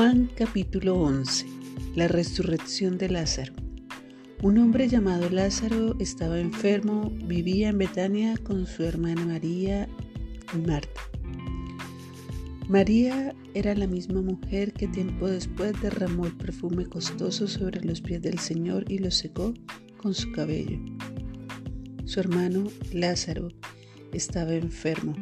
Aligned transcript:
Juan 0.00 0.30
capítulo 0.34 0.94
11. 0.98 1.44
La 1.94 2.08
resurrección 2.08 2.96
de 2.96 3.10
Lázaro. 3.10 3.52
Un 4.42 4.56
hombre 4.56 4.88
llamado 4.88 5.28
Lázaro 5.28 5.94
estaba 6.00 6.40
enfermo, 6.40 7.12
vivía 7.26 7.68
en 7.68 7.76
Betania 7.76 8.34
con 8.38 8.66
su 8.66 8.82
hermana 8.82 9.26
María 9.26 9.86
y 10.54 10.58
Marta. 10.66 11.02
María 12.66 13.34
era 13.52 13.74
la 13.74 13.86
misma 13.86 14.22
mujer 14.22 14.72
que 14.72 14.88
tiempo 14.88 15.28
después 15.28 15.78
derramó 15.82 16.24
el 16.24 16.34
perfume 16.34 16.86
costoso 16.86 17.46
sobre 17.46 17.84
los 17.84 18.00
pies 18.00 18.22
del 18.22 18.38
Señor 18.38 18.90
y 18.90 19.00
lo 19.00 19.10
secó 19.10 19.52
con 19.98 20.14
su 20.14 20.32
cabello. 20.32 20.78
Su 22.06 22.20
hermano 22.20 22.68
Lázaro 22.94 23.48
estaba 24.14 24.54
enfermo. 24.54 25.14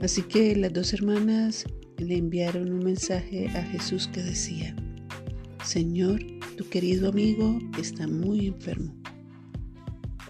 Así 0.00 0.22
que 0.22 0.54
las 0.54 0.72
dos 0.72 0.92
hermanas 0.92 1.64
le 1.98 2.16
enviaron 2.16 2.72
un 2.72 2.84
mensaje 2.84 3.48
a 3.48 3.62
Jesús 3.64 4.08
que 4.08 4.22
decía, 4.22 4.74
Señor, 5.64 6.20
tu 6.56 6.68
querido 6.68 7.10
amigo 7.10 7.58
está 7.78 8.06
muy 8.06 8.46
enfermo. 8.46 8.94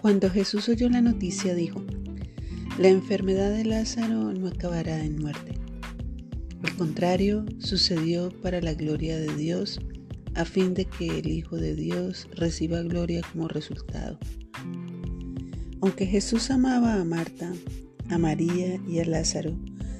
Cuando 0.01 0.29
Jesús 0.29 0.67
oyó 0.69 0.89
la 0.89 1.01
noticia 1.01 1.53
dijo, 1.53 1.83
la 2.77 2.87
enfermedad 2.87 3.51
de 3.51 3.65
Lázaro 3.65 4.33
no 4.33 4.47
acabará 4.47 5.03
en 5.03 5.17
muerte. 5.17 5.59
Al 6.63 6.75
contrario, 6.75 7.45
sucedió 7.59 8.29
para 8.41 8.61
la 8.61 8.73
gloria 8.73 9.17
de 9.17 9.33
Dios, 9.35 9.79
a 10.35 10.45
fin 10.45 10.73
de 10.73 10.85
que 10.85 11.19
el 11.19 11.27
Hijo 11.27 11.57
de 11.57 11.75
Dios 11.75 12.27
reciba 12.35 12.81
gloria 12.81 13.21
como 13.31 13.47
resultado. 13.47 14.17
Aunque 15.81 16.05
Jesús 16.05 16.51
amaba 16.51 16.95
a 16.95 17.05
Marta, 17.05 17.51
a 18.09 18.17
María 18.17 18.79
y 18.87 18.99
a 18.99 19.05
Lázaro, 19.05 19.57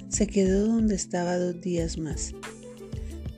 se 0.10 0.28
quedó 0.28 0.68
donde 0.68 0.96
estaba 0.96 1.38
dos 1.38 1.62
días 1.62 1.98
más. 1.98 2.34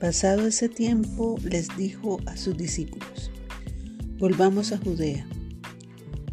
Pasado 0.00 0.46
ese 0.46 0.68
tiempo 0.68 1.38
les 1.44 1.68
dijo 1.76 2.18
a 2.26 2.36
sus 2.36 2.56
discípulos, 2.56 3.30
volvamos 4.18 4.72
a 4.72 4.78
Judea. 4.78 5.26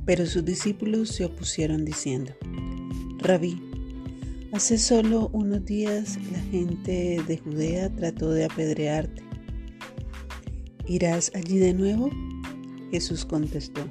Pero 0.05 0.25
sus 0.25 0.43
discípulos 0.43 1.09
se 1.09 1.25
opusieron 1.25 1.85
diciendo, 1.85 2.33
Rabí, 3.19 3.61
hace 4.53 4.79
solo 4.79 5.29
unos 5.33 5.65
días 5.65 6.17
la 6.31 6.39
gente 6.39 7.21
de 7.27 7.37
Judea 7.37 7.93
trató 7.93 8.31
de 8.31 8.45
apedrearte. 8.45 9.21
¿Irás 10.87 11.31
allí 11.35 11.59
de 11.59 11.73
nuevo? 11.73 12.09
Jesús 12.89 13.23
contestó, 13.23 13.85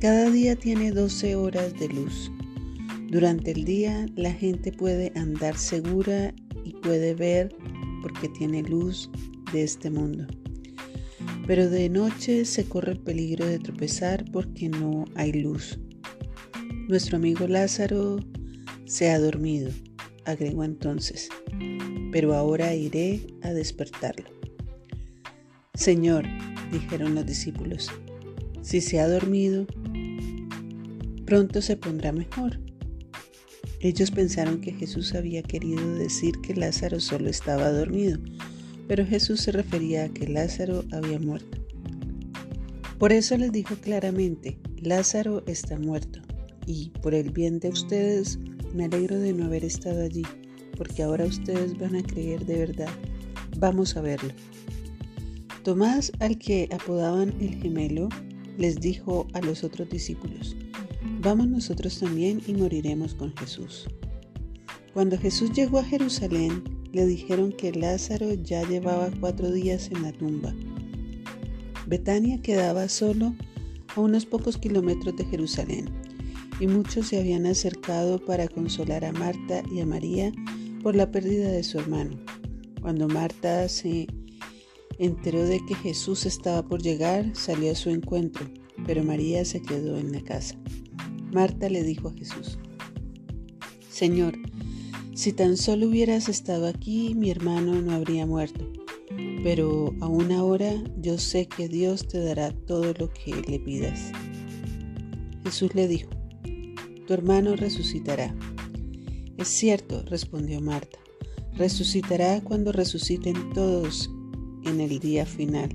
cada 0.00 0.30
día 0.30 0.56
tiene 0.56 0.92
doce 0.92 1.36
horas 1.36 1.78
de 1.78 1.88
luz. 1.88 2.30
Durante 3.08 3.52
el 3.52 3.64
día 3.64 4.06
la 4.16 4.34
gente 4.34 4.70
puede 4.70 5.12
andar 5.14 5.56
segura 5.56 6.34
y 6.62 6.74
puede 6.74 7.14
ver 7.14 7.56
porque 8.02 8.28
tiene 8.28 8.62
luz 8.62 9.10
de 9.50 9.62
este 9.62 9.90
mundo. 9.90 10.26
Pero 11.46 11.70
de 11.70 11.88
noche 11.88 12.44
se 12.44 12.66
corre 12.66 12.92
el 12.92 13.00
peligro 13.00 13.46
de 13.46 13.58
tropezar 13.58 14.26
porque 14.30 14.68
no 14.68 15.06
hay 15.14 15.32
luz. 15.32 15.80
Nuestro 16.86 17.16
amigo 17.16 17.46
Lázaro 17.46 18.18
se 18.84 19.10
ha 19.10 19.18
dormido, 19.18 19.70
agregó 20.26 20.64
entonces, 20.64 21.30
pero 22.12 22.34
ahora 22.34 22.74
iré 22.74 23.26
a 23.40 23.54
despertarlo. 23.54 24.26
Señor, 25.72 26.26
dijeron 26.70 27.14
los 27.14 27.24
discípulos, 27.24 27.90
si 28.60 28.82
se 28.82 29.00
ha 29.00 29.08
dormido, 29.08 29.66
pronto 31.24 31.62
se 31.62 31.78
pondrá 31.78 32.12
mejor. 32.12 32.67
Ellos 33.80 34.10
pensaron 34.10 34.60
que 34.60 34.72
Jesús 34.72 35.14
había 35.14 35.42
querido 35.42 35.94
decir 35.94 36.40
que 36.40 36.54
Lázaro 36.54 36.98
solo 36.98 37.28
estaba 37.28 37.70
dormido, 37.70 38.18
pero 38.88 39.06
Jesús 39.06 39.42
se 39.42 39.52
refería 39.52 40.04
a 40.04 40.08
que 40.08 40.26
Lázaro 40.26 40.84
había 40.90 41.20
muerto. 41.20 41.58
Por 42.98 43.12
eso 43.12 43.36
les 43.36 43.52
dijo 43.52 43.76
claramente, 43.76 44.58
Lázaro 44.82 45.44
está 45.46 45.78
muerto, 45.78 46.20
y 46.66 46.90
por 47.02 47.14
el 47.14 47.30
bien 47.30 47.60
de 47.60 47.68
ustedes 47.68 48.40
me 48.74 48.86
alegro 48.86 49.18
de 49.20 49.32
no 49.32 49.44
haber 49.44 49.64
estado 49.64 50.02
allí, 50.02 50.24
porque 50.76 51.04
ahora 51.04 51.24
ustedes 51.24 51.78
van 51.78 51.94
a 51.94 52.02
creer 52.02 52.44
de 52.46 52.58
verdad. 52.58 52.90
Vamos 53.58 53.96
a 53.96 54.00
verlo. 54.00 54.32
Tomás, 55.62 56.10
al 56.18 56.38
que 56.38 56.68
apodaban 56.72 57.32
el 57.40 57.54
gemelo, 57.62 58.08
les 58.56 58.80
dijo 58.80 59.28
a 59.34 59.40
los 59.40 59.62
otros 59.62 59.88
discípulos, 59.88 60.56
Vamos 61.20 61.48
nosotros 61.48 61.98
también 61.98 62.40
y 62.46 62.54
moriremos 62.54 63.14
con 63.14 63.34
Jesús. 63.36 63.88
Cuando 64.94 65.18
Jesús 65.18 65.52
llegó 65.52 65.78
a 65.78 65.84
Jerusalén, 65.84 66.64
le 66.92 67.06
dijeron 67.06 67.52
que 67.52 67.72
Lázaro 67.72 68.34
ya 68.34 68.66
llevaba 68.66 69.10
cuatro 69.20 69.52
días 69.52 69.90
en 69.92 70.02
la 70.02 70.12
tumba. 70.12 70.54
Betania 71.86 72.40
quedaba 72.42 72.88
solo 72.88 73.34
a 73.94 74.00
unos 74.00 74.26
pocos 74.26 74.58
kilómetros 74.58 75.16
de 75.16 75.24
Jerusalén, 75.26 75.88
y 76.60 76.66
muchos 76.66 77.08
se 77.08 77.20
habían 77.20 77.46
acercado 77.46 78.18
para 78.18 78.48
consolar 78.48 79.04
a 79.04 79.12
Marta 79.12 79.62
y 79.70 79.80
a 79.80 79.86
María 79.86 80.32
por 80.82 80.96
la 80.96 81.10
pérdida 81.10 81.50
de 81.50 81.62
su 81.62 81.78
hermano. 81.78 82.18
Cuando 82.80 83.06
Marta 83.08 83.68
se 83.68 84.06
enteró 84.98 85.44
de 85.44 85.60
que 85.66 85.74
Jesús 85.76 86.26
estaba 86.26 86.62
por 86.66 86.82
llegar, 86.82 87.30
salió 87.34 87.72
a 87.72 87.76
su 87.76 87.90
encuentro, 87.90 88.46
pero 88.86 89.04
María 89.04 89.44
se 89.44 89.62
quedó 89.62 89.96
en 89.98 90.12
la 90.12 90.22
casa. 90.22 90.56
Marta 91.32 91.68
le 91.68 91.82
dijo 91.82 92.08
a 92.08 92.14
Jesús, 92.14 92.58
Señor, 93.90 94.38
si 95.14 95.32
tan 95.32 95.56
solo 95.56 95.88
hubieras 95.88 96.28
estado 96.28 96.68
aquí, 96.68 97.14
mi 97.16 97.30
hermano 97.30 97.82
no 97.82 97.92
habría 97.92 98.24
muerto. 98.24 98.70
Pero 99.42 99.92
aún 100.00 100.30
ahora 100.32 100.72
yo 101.00 101.18
sé 101.18 101.46
que 101.46 101.68
Dios 101.68 102.06
te 102.06 102.20
dará 102.20 102.52
todo 102.52 102.94
lo 102.98 103.12
que 103.12 103.42
le 103.48 103.58
pidas. 103.58 104.12
Jesús 105.44 105.74
le 105.74 105.88
dijo, 105.88 106.10
tu 107.06 107.14
hermano 107.14 107.56
resucitará. 107.56 108.34
Es 109.38 109.48
cierto, 109.48 110.04
respondió 110.06 110.60
Marta, 110.60 110.98
resucitará 111.54 112.40
cuando 112.42 112.70
resuciten 112.70 113.52
todos 113.54 114.10
en 114.64 114.80
el 114.80 114.98
día 114.98 115.26
final. 115.26 115.70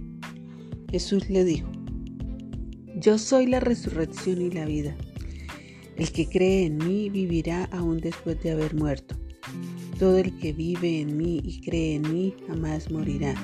Jesús 0.91 1.29
le 1.29 1.43
dijo, 1.43 1.69
yo 2.95 3.17
soy 3.17 3.47
la 3.47 3.59
resurrección 3.59 4.41
y 4.41 4.51
la 4.51 4.65
vida. 4.65 4.95
El 5.95 6.11
que 6.11 6.27
cree 6.27 6.65
en 6.65 6.77
mí 6.77 7.09
vivirá 7.09 7.65
aún 7.71 7.99
después 7.99 8.41
de 8.41 8.51
haber 8.51 8.75
muerto. 8.75 9.15
Todo 9.99 10.17
el 10.17 10.37
que 10.39 10.53
vive 10.53 11.01
en 11.01 11.17
mí 11.17 11.41
y 11.43 11.61
cree 11.61 11.95
en 11.95 12.13
mí 12.13 12.35
jamás 12.47 12.91
morirá. 12.91 13.35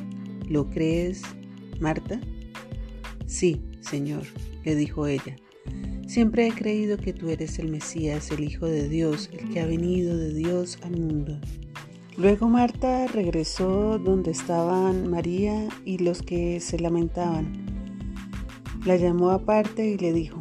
¿Lo 0.48 0.70
crees, 0.70 1.22
Marta? 1.80 2.20
Sí, 3.28 3.62
Señor, 3.82 4.24
le 4.66 4.76
dijo 4.76 5.06
ella. 5.06 5.36
Siempre 6.08 6.48
he 6.48 6.52
creído 6.52 6.98
que 6.98 7.14
tú 7.14 7.30
eres 7.30 7.60
el 7.60 7.70
Mesías, 7.70 8.32
el 8.32 8.44
Hijo 8.44 8.66
de 8.66 8.90
Dios, 8.90 9.30
el 9.32 9.50
que 9.50 9.60
ha 9.60 9.68
venido 9.68 10.18
de 10.18 10.34
Dios 10.34 10.80
al 10.82 11.00
mundo. 11.00 11.40
Luego 12.18 12.50
Marta 12.50 13.06
regresó 13.08 14.00
donde 14.00 14.32
estaban 14.32 15.10
María 15.10 15.70
y 15.86 16.00
los 16.00 16.24
que 16.24 16.60
se 16.60 16.80
lamentaban. 16.80 17.66
La 18.86 18.96
llamó 18.96 19.30
aparte 19.30 19.88
y 19.88 19.98
le 19.98 20.12
dijo, 20.12 20.39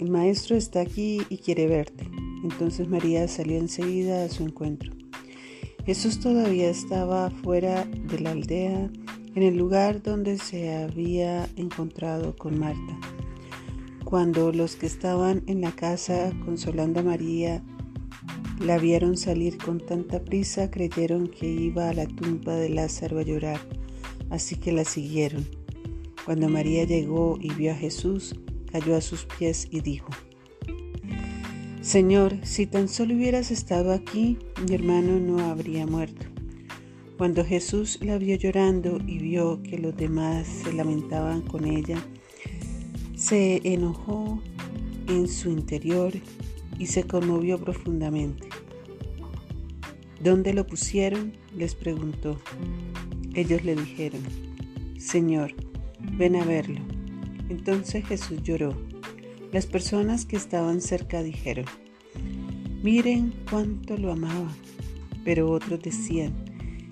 el 0.00 0.10
maestro 0.10 0.56
está 0.56 0.80
aquí 0.80 1.20
y 1.28 1.36
quiere 1.36 1.66
verte. 1.66 2.08
Entonces 2.42 2.88
María 2.88 3.28
salió 3.28 3.58
enseguida 3.58 4.24
a 4.24 4.30
su 4.30 4.44
encuentro. 4.44 4.92
Jesús 5.84 6.20
todavía 6.20 6.70
estaba 6.70 7.30
fuera 7.30 7.84
de 7.84 8.18
la 8.18 8.30
aldea, 8.30 8.90
en 9.34 9.42
el 9.42 9.58
lugar 9.58 10.02
donde 10.02 10.38
se 10.38 10.74
había 10.74 11.46
encontrado 11.56 12.34
con 12.34 12.58
Marta. 12.58 12.98
Cuando 14.04 14.52
los 14.52 14.74
que 14.74 14.86
estaban 14.86 15.42
en 15.46 15.60
la 15.60 15.72
casa 15.72 16.32
consolando 16.46 17.00
a 17.00 17.04
María 17.04 17.62
la 18.58 18.78
vieron 18.78 19.18
salir 19.18 19.58
con 19.58 19.80
tanta 19.80 20.24
prisa, 20.24 20.70
creyeron 20.70 21.28
que 21.28 21.46
iba 21.46 21.90
a 21.90 21.94
la 21.94 22.06
tumba 22.06 22.54
de 22.54 22.70
Lázaro 22.70 23.18
a 23.18 23.22
llorar, 23.22 23.60
así 24.30 24.56
que 24.56 24.72
la 24.72 24.84
siguieron. 24.84 25.46
Cuando 26.24 26.48
María 26.48 26.84
llegó 26.84 27.38
y 27.40 27.52
vio 27.52 27.72
a 27.72 27.76
Jesús, 27.76 28.34
cayó 28.72 28.96
a 28.96 29.00
sus 29.00 29.26
pies 29.26 29.68
y 29.70 29.80
dijo, 29.80 30.10
Señor, 31.80 32.36
si 32.42 32.66
tan 32.66 32.88
solo 32.88 33.14
hubieras 33.14 33.50
estado 33.50 33.92
aquí, 33.92 34.38
mi 34.66 34.74
hermano 34.74 35.18
no 35.18 35.50
habría 35.50 35.86
muerto. 35.86 36.26
Cuando 37.16 37.44
Jesús 37.44 37.98
la 38.02 38.18
vio 38.18 38.36
llorando 38.36 38.98
y 39.06 39.18
vio 39.18 39.62
que 39.62 39.78
los 39.78 39.96
demás 39.96 40.46
se 40.46 40.72
lamentaban 40.72 41.42
con 41.42 41.66
ella, 41.66 41.98
se 43.14 43.60
enojó 43.64 44.40
en 45.06 45.28
su 45.28 45.50
interior 45.50 46.12
y 46.78 46.86
se 46.86 47.04
conmovió 47.04 47.58
profundamente. 47.58 48.48
¿Dónde 50.22 50.54
lo 50.54 50.66
pusieron? 50.66 51.32
les 51.56 51.74
preguntó. 51.74 52.38
Ellos 53.34 53.64
le 53.64 53.74
dijeron, 53.74 54.22
Señor, 54.98 55.54
ven 56.18 56.36
a 56.36 56.44
verlo. 56.44 56.80
Entonces 57.50 58.06
Jesús 58.06 58.42
lloró. 58.42 58.74
Las 59.52 59.66
personas 59.66 60.24
que 60.24 60.36
estaban 60.36 60.80
cerca 60.80 61.22
dijeron, 61.22 61.66
miren 62.82 63.34
cuánto 63.50 63.96
lo 63.98 64.12
amaba. 64.12 64.48
Pero 65.24 65.50
otros 65.50 65.82
decían, 65.82 66.32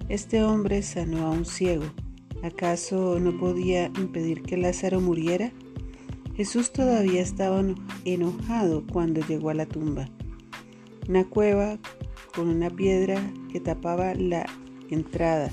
este 0.08 0.42
hombre 0.42 0.82
sanó 0.82 1.26
a 1.26 1.30
un 1.30 1.44
ciego. 1.44 1.84
¿Acaso 2.42 3.18
no 3.20 3.38
podía 3.38 3.86
impedir 3.98 4.42
que 4.42 4.56
Lázaro 4.56 5.00
muriera? 5.00 5.52
Jesús 6.36 6.72
todavía 6.72 7.22
estaba 7.22 7.62
enojado 8.04 8.84
cuando 8.92 9.20
llegó 9.26 9.50
a 9.50 9.54
la 9.54 9.66
tumba. 9.66 10.08
Una 11.08 11.24
cueva 11.24 11.78
con 12.34 12.48
una 12.48 12.70
piedra 12.70 13.32
que 13.52 13.60
tapaba 13.60 14.14
la 14.14 14.46
entrada. 14.90 15.50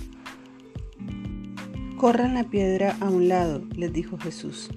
Corran 1.98 2.34
la 2.34 2.44
piedra 2.50 2.98
a 3.00 3.10
un 3.10 3.28
lado, 3.28 3.64
les 3.76 3.94
dijo 3.94 4.18
Jesús. 4.18 4.70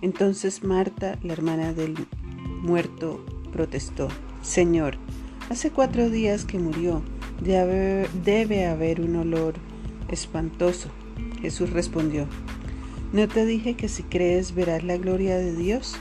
Entonces 0.00 0.62
Marta, 0.62 1.18
la 1.22 1.32
hermana 1.32 1.72
del 1.72 1.94
muerto, 2.62 3.24
protestó, 3.52 4.08
Señor, 4.42 4.96
hace 5.50 5.70
cuatro 5.70 6.08
días 6.10 6.44
que 6.44 6.58
murió, 6.58 7.02
debe, 7.40 8.66
haber 8.66 9.00
un 9.00 9.16
olor 9.16 9.54
espantoso. 10.08 10.88
Jesús 11.40 11.70
respondió, 11.70 12.26
¿no 13.12 13.26
te 13.28 13.44
dije 13.44 13.74
que 13.74 13.88
si 13.88 14.02
crees 14.04 14.54
verás 14.54 14.84
la 14.84 14.96
gloria 14.96 15.36
de 15.36 15.54
Dios? 15.54 15.96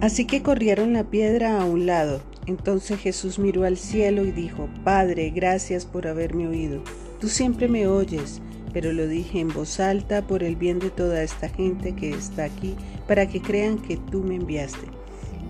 Así 0.00 0.26
que 0.26 0.42
corrieron 0.42 0.92
la 0.92 1.04
piedra 1.04 1.60
a 1.60 1.64
un 1.64 1.86
lado. 1.86 2.22
Entonces 2.46 2.98
Jesús 2.98 3.38
miró 3.38 3.64
al 3.64 3.78
cielo 3.78 4.24
y 4.24 4.32
dijo, 4.32 4.68
Padre, 4.84 5.30
gracias 5.30 5.86
por 5.86 6.08
haberme 6.08 6.48
oído. 6.48 6.82
Tú 7.20 7.28
siempre 7.28 7.68
me 7.68 7.86
oyes 7.86 8.42
pero 8.72 8.92
lo 8.92 9.06
dije 9.06 9.40
en 9.40 9.48
voz 9.48 9.80
alta 9.80 10.22
por 10.22 10.42
el 10.42 10.56
bien 10.56 10.78
de 10.78 10.90
toda 10.90 11.22
esta 11.22 11.48
gente 11.48 11.94
que 11.94 12.10
está 12.10 12.44
aquí, 12.44 12.74
para 13.06 13.28
que 13.28 13.40
crean 13.42 13.78
que 13.78 13.96
tú 13.96 14.22
me 14.22 14.36
enviaste. 14.36 14.86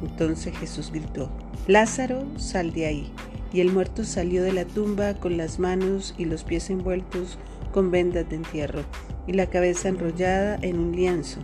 Entonces 0.03 0.57
Jesús 0.59 0.91
gritó, 0.91 1.31
Lázaro, 1.67 2.25
sal 2.39 2.73
de 2.73 2.87
ahí. 2.87 3.13
Y 3.53 3.61
el 3.61 3.71
muerto 3.71 4.05
salió 4.05 4.43
de 4.43 4.53
la 4.53 4.65
tumba 4.65 5.15
con 5.15 5.37
las 5.37 5.59
manos 5.59 6.15
y 6.17 6.25
los 6.25 6.43
pies 6.43 6.71
envueltos 6.71 7.39
con 7.73 7.91
vendas 7.91 8.29
de 8.29 8.37
entierro 8.37 8.83
y 9.27 9.33
la 9.33 9.47
cabeza 9.47 9.89
enrollada 9.89 10.59
en 10.63 10.79
un 10.79 10.93
lienzo. 10.93 11.41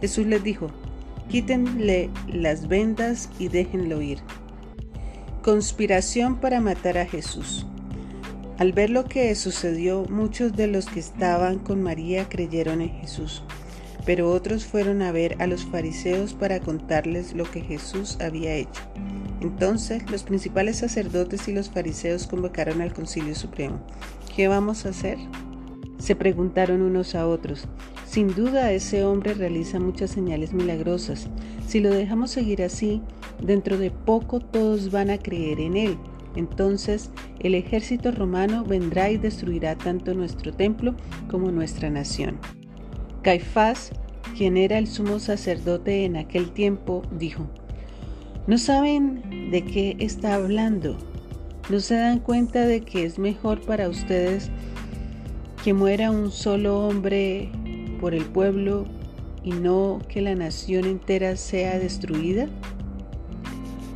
Jesús 0.00 0.26
les 0.26 0.42
dijo, 0.44 0.70
quítenle 1.28 2.10
las 2.28 2.68
vendas 2.68 3.30
y 3.38 3.48
déjenlo 3.48 4.02
ir. 4.02 4.18
Conspiración 5.42 6.36
para 6.36 6.60
matar 6.60 6.98
a 6.98 7.06
Jesús. 7.06 7.66
Al 8.58 8.72
ver 8.72 8.90
lo 8.90 9.04
que 9.04 9.32
sucedió, 9.36 10.04
muchos 10.10 10.56
de 10.56 10.66
los 10.66 10.86
que 10.86 10.98
estaban 10.98 11.60
con 11.60 11.80
María 11.80 12.28
creyeron 12.28 12.80
en 12.80 12.90
Jesús, 12.90 13.44
pero 14.04 14.32
otros 14.32 14.64
fueron 14.64 15.00
a 15.00 15.12
ver 15.12 15.36
a 15.38 15.46
los 15.46 15.64
fariseos 15.64 16.34
para 16.34 16.58
contarles 16.58 17.34
lo 17.34 17.48
que 17.48 17.60
Jesús 17.60 18.18
había 18.20 18.54
hecho. 18.54 18.82
Entonces 19.40 20.10
los 20.10 20.24
principales 20.24 20.78
sacerdotes 20.78 21.46
y 21.46 21.52
los 21.52 21.70
fariseos 21.70 22.26
convocaron 22.26 22.82
al 22.82 22.92
Concilio 22.92 23.36
Supremo. 23.36 23.78
¿Qué 24.34 24.48
vamos 24.48 24.86
a 24.86 24.88
hacer? 24.88 25.18
Se 25.98 26.16
preguntaron 26.16 26.82
unos 26.82 27.14
a 27.14 27.28
otros. 27.28 27.68
Sin 28.08 28.34
duda 28.34 28.72
ese 28.72 29.04
hombre 29.04 29.34
realiza 29.34 29.78
muchas 29.78 30.10
señales 30.10 30.52
milagrosas. 30.52 31.28
Si 31.68 31.78
lo 31.78 31.90
dejamos 31.90 32.32
seguir 32.32 32.64
así, 32.64 33.02
dentro 33.40 33.78
de 33.78 33.92
poco 33.92 34.40
todos 34.40 34.90
van 34.90 35.10
a 35.10 35.18
creer 35.18 35.60
en 35.60 35.76
él 35.76 35.98
entonces 36.38 37.10
el 37.40 37.54
ejército 37.56 38.12
romano 38.12 38.64
vendrá 38.64 39.10
y 39.10 39.18
destruirá 39.18 39.76
tanto 39.76 40.14
nuestro 40.14 40.52
templo 40.52 40.94
como 41.28 41.50
nuestra 41.50 41.90
nación. 41.90 42.38
Caifás, 43.22 43.90
quien 44.36 44.56
era 44.56 44.78
el 44.78 44.86
sumo 44.86 45.18
sacerdote 45.18 46.04
en 46.04 46.16
aquel 46.16 46.52
tiempo, 46.52 47.02
dijo, 47.10 47.48
¿no 48.46 48.56
saben 48.56 49.50
de 49.50 49.64
qué 49.64 49.96
está 49.98 50.34
hablando? 50.36 50.96
¿No 51.70 51.80
se 51.80 51.96
dan 51.96 52.20
cuenta 52.20 52.64
de 52.64 52.82
que 52.82 53.04
es 53.04 53.18
mejor 53.18 53.60
para 53.60 53.88
ustedes 53.88 54.50
que 55.64 55.74
muera 55.74 56.12
un 56.12 56.30
solo 56.30 56.86
hombre 56.86 57.50
por 58.00 58.14
el 58.14 58.24
pueblo 58.24 58.86
y 59.42 59.50
no 59.50 60.00
que 60.08 60.22
la 60.22 60.36
nación 60.36 60.84
entera 60.84 61.34
sea 61.34 61.80
destruida? 61.80 62.48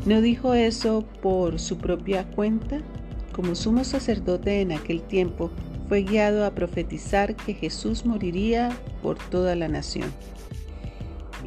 ¿No 0.04 0.20
dijo 0.20 0.54
eso 0.54 1.04
por 1.22 1.60
su 1.60 1.78
propia 1.78 2.24
cuenta? 2.24 2.80
Como 3.32 3.54
sumo 3.54 3.84
sacerdote 3.84 4.60
en 4.60 4.72
aquel 4.72 5.00
tiempo, 5.02 5.50
fue 5.88 6.02
guiado 6.02 6.44
a 6.44 6.54
profetizar 6.54 7.36
que 7.36 7.54
Jesús 7.54 8.04
moriría 8.04 8.70
por 9.00 9.16
toda 9.18 9.54
la 9.54 9.68
nación. 9.68 10.12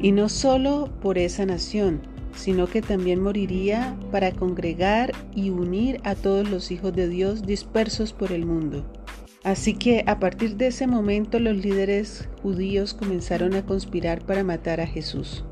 Y 0.00 0.12
no 0.12 0.30
solo 0.30 0.90
por 1.02 1.18
esa 1.18 1.44
nación, 1.44 2.00
sino 2.34 2.66
que 2.66 2.80
también 2.80 3.20
moriría 3.20 3.94
para 4.10 4.32
congregar 4.32 5.12
y 5.34 5.50
unir 5.50 6.00
a 6.04 6.14
todos 6.14 6.48
los 6.48 6.70
hijos 6.70 6.94
de 6.94 7.08
Dios 7.08 7.42
dispersos 7.42 8.14
por 8.14 8.32
el 8.32 8.46
mundo. 8.46 8.84
Así 9.42 9.74
que 9.74 10.02
a 10.06 10.18
partir 10.18 10.56
de 10.56 10.68
ese 10.68 10.86
momento 10.86 11.38
los 11.40 11.56
líderes 11.56 12.28
judíos 12.42 12.94
comenzaron 12.94 13.54
a 13.54 13.66
conspirar 13.66 14.24
para 14.24 14.44
matar 14.44 14.80
a 14.80 14.86
Jesús. 14.86 15.44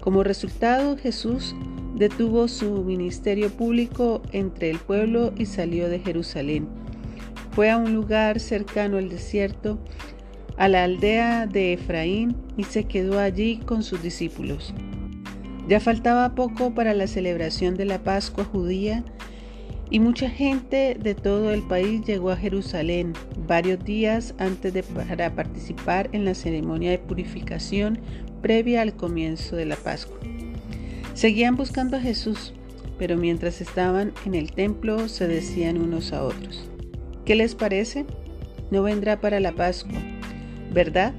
Como 0.00 0.22
resultado, 0.22 0.96
Jesús 0.96 1.54
detuvo 1.98 2.46
su 2.46 2.84
ministerio 2.84 3.50
público 3.50 4.22
entre 4.32 4.70
el 4.70 4.78
pueblo 4.78 5.32
y 5.36 5.46
salió 5.46 5.88
de 5.88 5.98
Jerusalén. 5.98 6.68
Fue 7.50 7.70
a 7.70 7.76
un 7.76 7.92
lugar 7.92 8.38
cercano 8.38 8.98
al 8.98 9.08
desierto, 9.08 9.80
a 10.56 10.68
la 10.68 10.84
aldea 10.84 11.46
de 11.46 11.72
Efraín, 11.72 12.36
y 12.56 12.64
se 12.64 12.84
quedó 12.84 13.18
allí 13.18 13.58
con 13.58 13.82
sus 13.82 14.00
discípulos. 14.00 14.72
Ya 15.68 15.80
faltaba 15.80 16.34
poco 16.34 16.72
para 16.72 16.94
la 16.94 17.08
celebración 17.08 17.76
de 17.76 17.84
la 17.84 17.98
Pascua 17.98 18.44
judía 18.44 19.04
y 19.90 20.00
mucha 20.00 20.30
gente 20.30 20.96
de 20.98 21.14
todo 21.14 21.52
el 21.52 21.62
país 21.62 22.02
llegó 22.06 22.30
a 22.30 22.36
Jerusalén 22.36 23.12
varios 23.46 23.84
días 23.84 24.34
antes 24.38 24.72
de 24.72 24.82
para 24.82 25.34
participar 25.34 26.08
en 26.12 26.24
la 26.24 26.34
ceremonia 26.34 26.90
de 26.90 26.98
purificación 26.98 27.98
previa 28.40 28.82
al 28.82 28.94
comienzo 28.94 29.56
de 29.56 29.66
la 29.66 29.76
Pascua. 29.76 30.18
Seguían 31.18 31.56
buscando 31.56 31.96
a 31.96 32.00
Jesús, 32.00 32.52
pero 32.96 33.16
mientras 33.16 33.60
estaban 33.60 34.12
en 34.24 34.36
el 34.36 34.52
templo 34.52 35.08
se 35.08 35.26
decían 35.26 35.76
unos 35.76 36.12
a 36.12 36.22
otros, 36.22 36.70
¿qué 37.24 37.34
les 37.34 37.56
parece? 37.56 38.06
No 38.70 38.84
vendrá 38.84 39.20
para 39.20 39.40
la 39.40 39.50
Pascua, 39.50 39.98
¿verdad? 40.72 41.12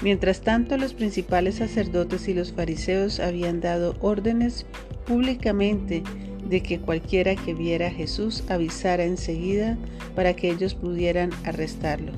Mientras 0.00 0.40
tanto, 0.40 0.78
los 0.78 0.94
principales 0.94 1.56
sacerdotes 1.56 2.26
y 2.26 2.32
los 2.32 2.54
fariseos 2.54 3.20
habían 3.20 3.60
dado 3.60 3.96
órdenes 4.00 4.64
públicamente 5.04 6.02
de 6.48 6.62
que 6.62 6.80
cualquiera 6.80 7.36
que 7.36 7.52
viera 7.52 7.88
a 7.88 7.90
Jesús 7.90 8.42
avisara 8.48 9.04
enseguida 9.04 9.76
para 10.14 10.32
que 10.32 10.50
ellos 10.50 10.72
pudieran 10.72 11.32
arrestarlo. 11.44 12.12